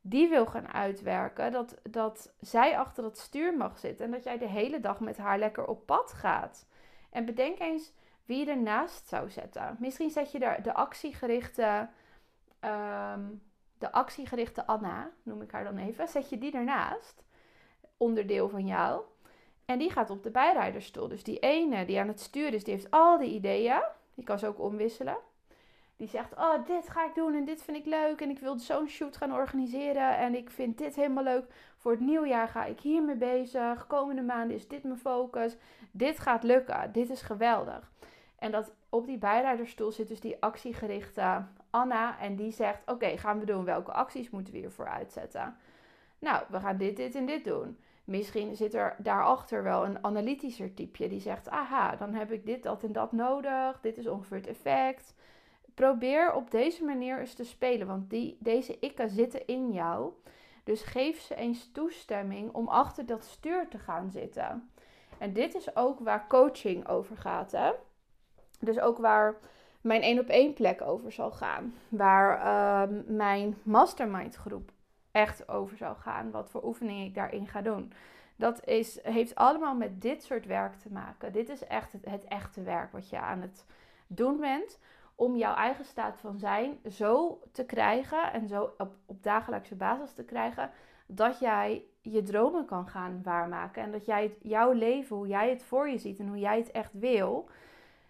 die 0.00 0.28
wil 0.28 0.46
gaan 0.46 0.72
uitwerken, 0.72 1.52
dat, 1.52 1.80
dat 1.90 2.32
zij 2.40 2.78
achter 2.78 3.04
het 3.04 3.18
stuur 3.18 3.56
mag 3.56 3.78
zitten 3.78 4.04
en 4.04 4.10
dat 4.10 4.24
jij 4.24 4.38
de 4.38 4.48
hele 4.48 4.80
dag 4.80 5.00
met 5.00 5.16
haar 5.16 5.38
lekker 5.38 5.66
op 5.66 5.86
pad 5.86 6.12
gaat. 6.12 6.66
En 7.10 7.24
bedenk 7.24 7.58
eens 7.58 7.92
wie 8.24 8.44
je 8.44 8.50
ernaast 8.50 9.08
zou 9.08 9.30
zetten. 9.30 9.76
Misschien 9.78 10.10
zet 10.10 10.32
je 10.32 10.38
daar 10.38 10.62
de 10.62 10.74
actiegerichte, 10.74 11.88
ehm, 12.60 13.24
de 13.78 13.92
actiegerichte 13.92 14.66
Anna, 14.66 15.10
noem 15.22 15.42
ik 15.42 15.50
haar 15.50 15.64
dan 15.64 15.76
even, 15.76 16.08
zet 16.08 16.28
je 16.28 16.38
die 16.38 16.52
ernaast, 16.52 17.24
onderdeel 17.96 18.48
van 18.48 18.66
jou. 18.66 19.02
En 19.66 19.78
die 19.78 19.90
gaat 19.90 20.10
op 20.10 20.22
de 20.22 20.30
bijrijderstoel. 20.30 21.08
Dus 21.08 21.22
die 21.22 21.38
ene 21.38 21.84
die 21.84 22.00
aan 22.00 22.08
het 22.08 22.20
sturen 22.20 22.52
is, 22.52 22.64
die 22.64 22.74
heeft 22.74 22.90
al 22.90 23.18
die 23.18 23.34
ideeën. 23.34 23.82
Die 24.14 24.24
kan 24.24 24.38
ze 24.38 24.46
ook 24.46 24.60
omwisselen. 24.60 25.16
Die 25.96 26.08
zegt, 26.08 26.34
oh, 26.34 26.66
dit 26.66 26.88
ga 26.88 27.06
ik 27.06 27.14
doen 27.14 27.34
en 27.34 27.44
dit 27.44 27.62
vind 27.62 27.76
ik 27.76 27.86
leuk. 27.86 28.20
En 28.20 28.30
ik 28.30 28.38
wil 28.38 28.58
zo'n 28.58 28.88
shoot 28.88 29.16
gaan 29.16 29.32
organiseren. 29.32 30.16
En 30.16 30.34
ik 30.34 30.50
vind 30.50 30.78
dit 30.78 30.96
helemaal 30.96 31.24
leuk. 31.24 31.44
Voor 31.76 31.90
het 31.90 32.00
nieuwjaar 32.00 32.48
ga 32.48 32.64
ik 32.64 32.80
hiermee 32.80 33.16
bezig. 33.16 33.86
Komende 33.86 34.22
maanden 34.22 34.56
is 34.56 34.68
dit 34.68 34.82
mijn 34.82 34.98
focus. 34.98 35.56
Dit 35.90 36.18
gaat 36.18 36.42
lukken. 36.42 36.92
Dit 36.92 37.10
is 37.10 37.22
geweldig. 37.22 37.92
En 38.38 38.50
dat 38.50 38.72
op 38.88 39.06
die 39.06 39.18
bijrijderstoel 39.18 39.92
zit 39.92 40.08
dus 40.08 40.20
die 40.20 40.36
actiegerichte 40.40 41.44
Anna. 41.70 42.18
En 42.18 42.36
die 42.36 42.52
zegt, 42.52 42.90
oké, 42.90 43.16
gaan 43.16 43.38
we 43.38 43.46
doen. 43.46 43.64
Welke 43.64 43.92
acties 43.92 44.30
moeten 44.30 44.52
we 44.52 44.58
hiervoor 44.58 44.88
uitzetten? 44.88 45.56
Nou, 46.18 46.44
we 46.48 46.60
gaan 46.60 46.76
dit, 46.76 46.96
dit 46.96 47.14
en 47.14 47.26
dit 47.26 47.44
doen. 47.44 47.78
Misschien 48.06 48.56
zit 48.56 48.74
er 48.74 48.96
daarachter 48.98 49.62
wel 49.62 49.84
een 49.84 50.04
analytischer 50.04 50.74
typeje 50.74 51.08
die 51.08 51.20
zegt: 51.20 51.48
aha, 51.48 51.96
dan 51.96 52.14
heb 52.14 52.32
ik 52.32 52.46
dit, 52.46 52.62
dat 52.62 52.82
en 52.82 52.92
dat 52.92 53.12
nodig. 53.12 53.80
Dit 53.80 53.98
is 53.98 54.06
ongeveer 54.06 54.36
het 54.36 54.46
effect. 54.46 55.14
Probeer 55.74 56.32
op 56.32 56.50
deze 56.50 56.84
manier 56.84 57.20
eens 57.20 57.34
te 57.34 57.44
spelen, 57.44 57.86
want 57.86 58.10
die, 58.10 58.36
deze 58.40 58.78
ikken 58.78 59.10
zitten 59.10 59.46
in 59.46 59.72
jou. 59.72 60.12
Dus 60.64 60.82
geef 60.82 61.20
ze 61.20 61.34
eens 61.34 61.70
toestemming 61.72 62.52
om 62.52 62.68
achter 62.68 63.06
dat 63.06 63.24
stuur 63.24 63.68
te 63.68 63.78
gaan 63.78 64.10
zitten. 64.10 64.70
En 65.18 65.32
dit 65.32 65.54
is 65.54 65.76
ook 65.76 65.98
waar 65.98 66.26
coaching 66.28 66.88
over 66.88 67.16
gaat. 67.16 67.52
Hè? 67.52 67.72
Dus 68.60 68.80
ook 68.80 68.98
waar 68.98 69.36
mijn 69.80 70.02
één 70.02 70.18
op 70.18 70.28
één 70.28 70.52
plek 70.52 70.82
over 70.82 71.12
zal 71.12 71.30
gaan. 71.30 71.74
Waar 71.88 72.38
uh, 72.38 72.96
mijn 73.06 73.58
mastermind 73.62 74.34
groep 74.34 74.70
echt 75.16 75.48
over 75.48 75.76
zou 75.76 75.96
gaan. 75.96 76.30
Wat 76.30 76.50
voor 76.50 76.64
oefeningen 76.64 77.04
ik 77.04 77.14
daarin 77.14 77.46
ga 77.46 77.62
doen. 77.62 77.92
Dat 78.36 78.66
is, 78.66 78.98
heeft 79.02 79.34
allemaal 79.34 79.74
met 79.74 80.02
dit 80.02 80.22
soort 80.22 80.46
werk 80.46 80.74
te 80.74 80.92
maken. 80.92 81.32
Dit 81.32 81.48
is 81.48 81.64
echt 81.66 81.92
het, 81.92 82.24
echte 82.24 82.62
werk 82.62 82.92
wat 82.92 83.08
je 83.08 83.18
aan 83.18 83.40
het 83.40 83.64
doen 84.06 84.40
bent. 84.40 84.78
Om 85.14 85.36
jouw 85.36 85.54
eigen 85.54 85.84
staat 85.84 86.18
van 86.20 86.38
zijn 86.38 86.78
zo 86.90 87.40
te 87.52 87.64
krijgen 87.64 88.32
en 88.32 88.48
zo 88.48 88.74
op, 88.78 88.94
dagelijkse 89.06 89.74
basis 89.74 90.12
te 90.12 90.24
krijgen. 90.24 90.70
Dat 91.06 91.38
jij 91.38 91.84
je 92.00 92.22
dromen 92.22 92.64
kan 92.64 92.88
gaan 92.88 93.20
waarmaken. 93.22 93.82
En 93.82 93.92
dat 93.92 94.06
jij 94.06 94.36
jouw 94.42 94.72
leven, 94.72 95.16
hoe 95.16 95.26
jij 95.26 95.50
het 95.50 95.62
voor 95.62 95.88
je 95.88 95.98
ziet 95.98 96.18
en 96.18 96.28
hoe 96.28 96.38
jij 96.38 96.58
het 96.58 96.70
echt 96.70 96.92
wil 96.92 97.48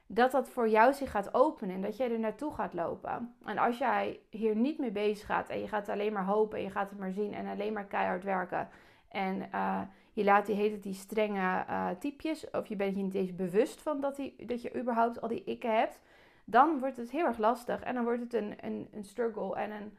dat 0.06 0.30
dat 0.30 0.48
voor 0.48 0.68
jou 0.68 0.92
zich 0.92 1.10
gaat 1.10 1.34
openen 1.34 1.74
en 1.74 1.82
dat 1.82 1.96
jij 1.96 2.12
er 2.12 2.18
naartoe 2.18 2.54
gaat 2.54 2.74
lopen. 2.74 3.34
En 3.44 3.58
als 3.58 3.78
jij 3.78 4.20
hier 4.30 4.56
niet 4.56 4.78
mee 4.78 4.90
bezig 4.90 5.26
gaat 5.26 5.48
en 5.48 5.60
je 5.60 5.68
gaat 5.68 5.88
alleen 5.88 6.12
maar 6.12 6.24
hopen 6.24 6.58
en 6.58 6.64
je 6.64 6.70
gaat 6.70 6.90
het 6.90 6.98
maar 6.98 7.12
zien 7.12 7.34
en 7.34 7.46
alleen 7.46 7.72
maar 7.72 7.86
keihard 7.86 8.24
werken 8.24 8.68
en 9.08 9.48
uh, 9.54 9.80
je 10.12 10.24
laat 10.24 10.46
die 10.46 10.54
hele 10.54 10.78
die 10.78 10.94
strenge 10.94 11.64
uh, 11.68 11.88
typjes 11.98 12.50
of 12.50 12.66
je 12.66 12.76
bent 12.76 12.96
je 12.96 13.02
niet 13.02 13.14
eens 13.14 13.34
bewust 13.34 13.82
van 13.82 14.00
dat, 14.00 14.16
die, 14.16 14.46
dat 14.46 14.62
je 14.62 14.76
überhaupt 14.76 15.20
al 15.20 15.28
die 15.28 15.44
ikken 15.44 15.78
hebt, 15.78 16.00
dan 16.44 16.78
wordt 16.78 16.96
het 16.96 17.10
heel 17.10 17.26
erg 17.26 17.38
lastig 17.38 17.82
en 17.82 17.94
dan 17.94 18.04
wordt 18.04 18.20
het 18.20 18.34
een, 18.34 18.54
een, 18.60 18.88
een 18.92 19.04
struggle 19.04 19.56
en 19.56 19.70
een 19.70 19.96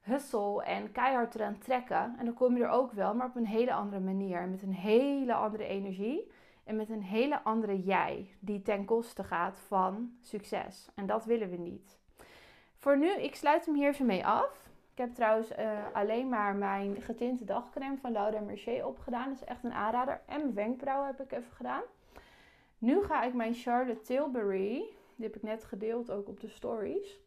hustle 0.00 0.62
en 0.64 0.92
keihard 0.92 1.34
eraan 1.34 1.58
trekken. 1.58 2.14
En 2.18 2.24
dan 2.24 2.34
kom 2.34 2.56
je 2.56 2.64
er 2.64 2.70
ook 2.70 2.92
wel, 2.92 3.14
maar 3.14 3.26
op 3.26 3.36
een 3.36 3.46
hele 3.46 3.72
andere 3.72 4.00
manier, 4.00 4.48
met 4.48 4.62
een 4.62 4.74
hele 4.74 5.34
andere 5.34 5.64
energie. 5.64 6.30
En 6.68 6.76
met 6.76 6.90
een 6.90 7.02
hele 7.02 7.42
andere 7.42 7.82
jij, 7.82 8.30
die 8.40 8.62
ten 8.62 8.84
koste 8.84 9.24
gaat 9.24 9.58
van 9.58 10.12
succes. 10.20 10.88
En 10.94 11.06
dat 11.06 11.24
willen 11.24 11.50
we 11.50 11.56
niet. 11.56 11.98
Voor 12.76 12.98
nu, 12.98 13.10
ik 13.10 13.34
sluit 13.34 13.66
hem 13.66 13.74
hier 13.74 13.88
even 13.88 14.06
mee 14.06 14.26
af. 14.26 14.68
Ik 14.92 14.98
heb 14.98 15.14
trouwens 15.14 15.50
uh, 15.58 15.78
alleen 15.92 16.28
maar 16.28 16.54
mijn 16.54 17.02
getinte 17.02 17.44
dagcreme 17.44 17.96
van 17.96 18.12
Laura 18.12 18.40
Mercier 18.40 18.86
opgedaan. 18.86 19.28
Dat 19.28 19.34
is 19.34 19.44
echt 19.44 19.64
een 19.64 19.72
aanrader. 19.72 20.20
En 20.26 20.40
mijn 20.40 20.54
wenkbrauwen 20.54 21.06
heb 21.06 21.20
ik 21.20 21.32
even 21.32 21.52
gedaan. 21.52 21.82
Nu 22.78 23.02
ga 23.02 23.22
ik 23.22 23.34
mijn 23.34 23.54
Charlotte 23.54 24.02
Tilbury, 24.02 24.82
die 25.16 25.26
heb 25.26 25.36
ik 25.36 25.42
net 25.42 25.64
gedeeld 25.64 26.10
ook 26.10 26.28
op 26.28 26.40
de 26.40 26.48
stories. 26.48 27.20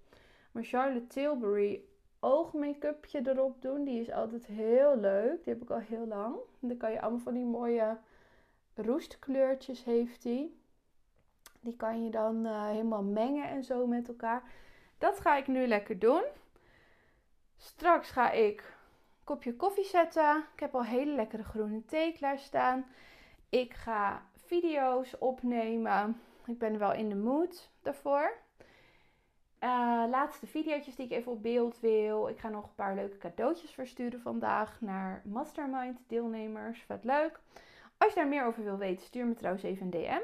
Mijn 0.52 0.66
Charlotte 0.66 1.08
Tilbury 1.08 1.84
oogmake-upje 2.20 3.22
erop 3.24 3.62
doen. 3.62 3.84
Die 3.84 4.02
is 4.02 4.12
altijd 4.12 4.46
heel 4.46 4.98
leuk. 4.98 5.44
Die 5.44 5.54
heb 5.54 5.62
ik 5.62 5.70
al 5.70 5.80
heel 5.80 6.08
lang. 6.08 6.36
Dan 6.60 6.78
kan 6.78 6.92
je 6.92 7.02
allemaal 7.02 7.20
van 7.20 7.34
die 7.34 7.46
mooie 7.46 7.98
roestkleurtjes 8.76 9.84
heeft 9.84 10.24
hij. 10.24 10.52
Die 11.60 11.76
kan 11.76 12.04
je 12.04 12.10
dan 12.12 12.46
uh, 12.46 12.66
helemaal 12.66 13.04
mengen 13.04 13.50
en 13.50 13.64
zo 13.64 13.88
met 13.88 14.08
elkaar. 14.08 14.44
Dat 14.98 15.20
ga 15.20 15.36
ik 15.36 15.48
nu 15.48 15.68
lekker 15.68 16.00
doen. 16.00 16.24
Straks 17.58 18.10
ga 18.10 18.32
ik 18.32 18.60
een 18.60 19.24
kopje 19.24 19.56
koffie 19.56 19.86
zetten. 19.86 20.46
Ik 20.54 20.60
heb 20.60 20.76
al 20.76 20.86
hele 20.86 21.16
lekkere 21.16 21.44
groene 21.44 21.86
thee 21.86 22.14
klaarstaan. 22.14 22.86
Ik 23.50 23.74
ga 23.74 24.26
video's 24.36 25.16
opnemen. 25.20 26.22
Ik 26.46 26.58
ben 26.58 26.78
wel 26.78 26.94
in 26.94 27.10
de 27.10 27.16
mood 27.16 27.70
daarvoor. 27.82 28.38
Uh, 29.64 30.04
laatste 30.10 30.48
video's 30.48 30.96
die 30.96 31.06
ik 31.06 31.12
even 31.12 31.32
op 31.32 31.42
beeld 31.42 31.80
wil. 31.80 32.28
Ik 32.28 32.40
ga 32.40 32.50
nog 32.50 32.64
een 32.64 32.76
paar 32.76 32.96
leuke 32.96 33.18
cadeautjes 33.18 33.72
versturen 33.72 34.22
vandaag 34.22 34.82
naar 34.82 35.22
Mastermind 35.26 36.00
deelnemers. 36.08 36.82
Vet 36.82 37.04
leuk. 37.04 37.40
Als 38.02 38.14
je 38.14 38.20
daar 38.20 38.28
meer 38.28 38.46
over 38.46 38.64
wil 38.64 38.78
weten, 38.78 39.06
stuur 39.06 39.26
me 39.26 39.34
trouwens 39.34 39.64
even 39.64 39.86
een 39.86 39.92
DM. 39.92 40.22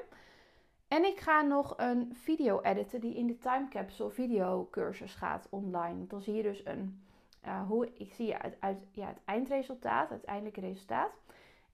En 0.88 1.06
ik 1.06 1.20
ga 1.20 1.42
nog 1.42 1.74
een 1.78 2.16
video 2.24 2.62
editen 2.62 3.02
die 3.02 3.16
in 3.16 3.28
de 3.28 3.38
Time 3.38 3.68
Capsule 3.70 4.10
video 4.10 4.68
cursus 4.72 5.16
gaat 5.16 5.48
online. 5.50 6.08
Dan 6.08 6.22
zie 6.22 6.34
je 6.34 6.44
dus 6.44 6.66
een, 6.66 7.04
uh, 7.46 7.68
hoe, 7.68 7.90
ik 7.94 8.14
zie 8.14 8.36
uit, 8.36 8.56
uit, 8.60 8.78
ja, 8.92 9.08
het 9.08 9.20
eindresultaat, 9.26 10.02
het 10.02 10.12
uiteindelijke 10.12 10.60
resultaat. 10.60 11.12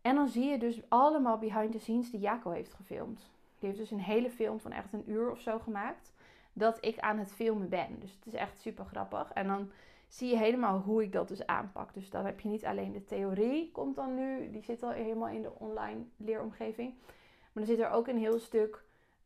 En 0.01 0.15
dan 0.15 0.27
zie 0.27 0.45
je 0.45 0.57
dus 0.57 0.81
allemaal 0.89 1.37
behind 1.37 1.71
the 1.71 1.79
scenes 1.79 2.11
die 2.11 2.19
Jaco 2.19 2.49
heeft 2.49 2.73
gefilmd. 2.73 3.31
Die 3.59 3.69
heeft 3.69 3.81
dus 3.81 3.91
een 3.91 3.99
hele 3.99 4.29
film 4.29 4.59
van 4.59 4.71
echt 4.71 4.93
een 4.93 5.09
uur 5.09 5.31
of 5.31 5.39
zo 5.39 5.59
gemaakt. 5.59 6.13
Dat 6.53 6.77
ik 6.85 6.99
aan 6.99 7.17
het 7.17 7.33
filmen 7.33 7.69
ben. 7.69 7.99
Dus 7.99 8.11
het 8.11 8.25
is 8.25 8.33
echt 8.33 8.59
super 8.59 8.85
grappig. 8.85 9.31
En 9.31 9.47
dan 9.47 9.71
zie 10.13 10.29
je 10.29 10.37
helemaal 10.37 10.79
hoe 10.79 11.03
ik 11.03 11.11
dat 11.11 11.27
dus 11.27 11.45
aanpak. 11.45 11.93
Dus 11.93 12.09
dan 12.09 12.25
heb 12.25 12.39
je 12.39 12.49
niet 12.49 12.65
alleen 12.65 12.91
de 12.91 13.03
theorie, 13.03 13.71
komt 13.71 13.95
dan 13.95 14.15
nu. 14.15 14.51
Die 14.51 14.63
zit 14.63 14.83
al 14.83 14.89
helemaal 14.89 15.29
in 15.29 15.41
de 15.41 15.59
online 15.59 16.01
leeromgeving. 16.17 16.93
Maar 16.97 17.63
dan 17.63 17.75
zit 17.75 17.79
er 17.79 17.89
ook 17.89 18.07
een 18.07 18.17
heel 18.17 18.39
stuk 18.39 18.83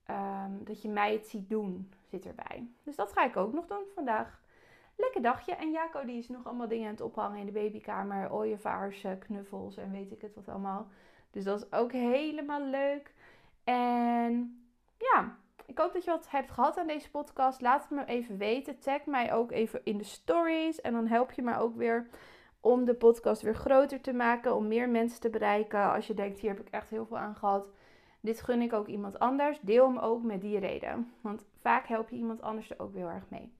Ehm, 0.07 0.51
dat 0.63 0.81
je 0.81 0.89
mij 0.89 1.13
het 1.13 1.27
ziet 1.27 1.49
doen, 1.49 1.93
zit 2.09 2.25
erbij. 2.25 2.67
Dus 2.83 2.95
dat 2.95 3.13
ga 3.13 3.25
ik 3.25 3.37
ook 3.37 3.53
nog 3.53 3.67
doen 3.67 3.83
vandaag. 3.93 4.41
Lekker 4.95 5.21
dagje. 5.21 5.55
En 5.55 5.71
Jaco 5.71 6.05
die 6.05 6.17
is 6.17 6.29
nog 6.29 6.45
allemaal 6.45 6.67
dingen 6.67 6.85
aan 6.85 6.91
het 6.91 7.01
ophangen 7.01 7.39
in 7.39 7.45
de 7.45 7.51
babykamer. 7.51 8.31
Ooievaars, 8.31 9.05
knuffels 9.19 9.77
en 9.77 9.91
weet 9.91 10.11
ik 10.11 10.21
het 10.21 10.35
wat 10.35 10.47
allemaal. 10.47 10.87
Dus 11.31 11.43
dat 11.43 11.61
is 11.61 11.71
ook 11.71 11.91
helemaal 11.91 12.61
leuk. 12.61 13.13
En 13.63 14.63
ja, 14.97 15.37
ik 15.67 15.77
hoop 15.77 15.93
dat 15.93 16.03
je 16.03 16.11
wat 16.11 16.29
hebt 16.29 16.51
gehad 16.51 16.77
aan 16.77 16.87
deze 16.87 17.09
podcast. 17.09 17.61
Laat 17.61 17.81
het 17.81 17.89
me 17.89 18.05
even 18.05 18.37
weten. 18.37 18.79
Tag 18.79 19.05
mij 19.05 19.33
ook 19.33 19.51
even 19.51 19.81
in 19.83 19.97
de 19.97 20.03
stories. 20.03 20.81
En 20.81 20.93
dan 20.93 21.07
help 21.07 21.31
je 21.31 21.41
mij 21.41 21.57
ook 21.57 21.75
weer 21.75 22.07
om 22.61 22.85
de 22.85 22.93
podcast 22.93 23.41
weer 23.41 23.55
groter 23.55 24.01
te 24.01 24.13
maken. 24.13 24.55
Om 24.55 24.67
meer 24.67 24.89
mensen 24.89 25.19
te 25.19 25.29
bereiken. 25.29 25.93
Als 25.93 26.07
je 26.07 26.13
denkt, 26.13 26.39
hier 26.39 26.49
heb 26.49 26.59
ik 26.59 26.69
echt 26.69 26.89
heel 26.89 27.05
veel 27.05 27.17
aan 27.17 27.35
gehad. 27.35 27.67
Dit 28.19 28.41
gun 28.41 28.61
ik 28.61 28.73
ook 28.73 28.87
iemand 28.87 29.19
anders. 29.19 29.59
Deel 29.61 29.87
hem 29.87 29.97
ook 29.97 30.23
met 30.23 30.41
die 30.41 30.59
reden. 30.59 31.13
Want 31.21 31.45
vaak 31.61 31.87
help 31.87 32.09
je 32.09 32.15
iemand 32.15 32.41
anders 32.41 32.69
er 32.69 32.79
ook 32.79 32.93
heel 32.93 33.09
erg 33.09 33.29
mee. 33.29 33.53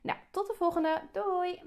Nou, 0.00 0.18
tot 0.30 0.46
de 0.46 0.54
volgende. 0.54 1.00
Doei! 1.12 1.60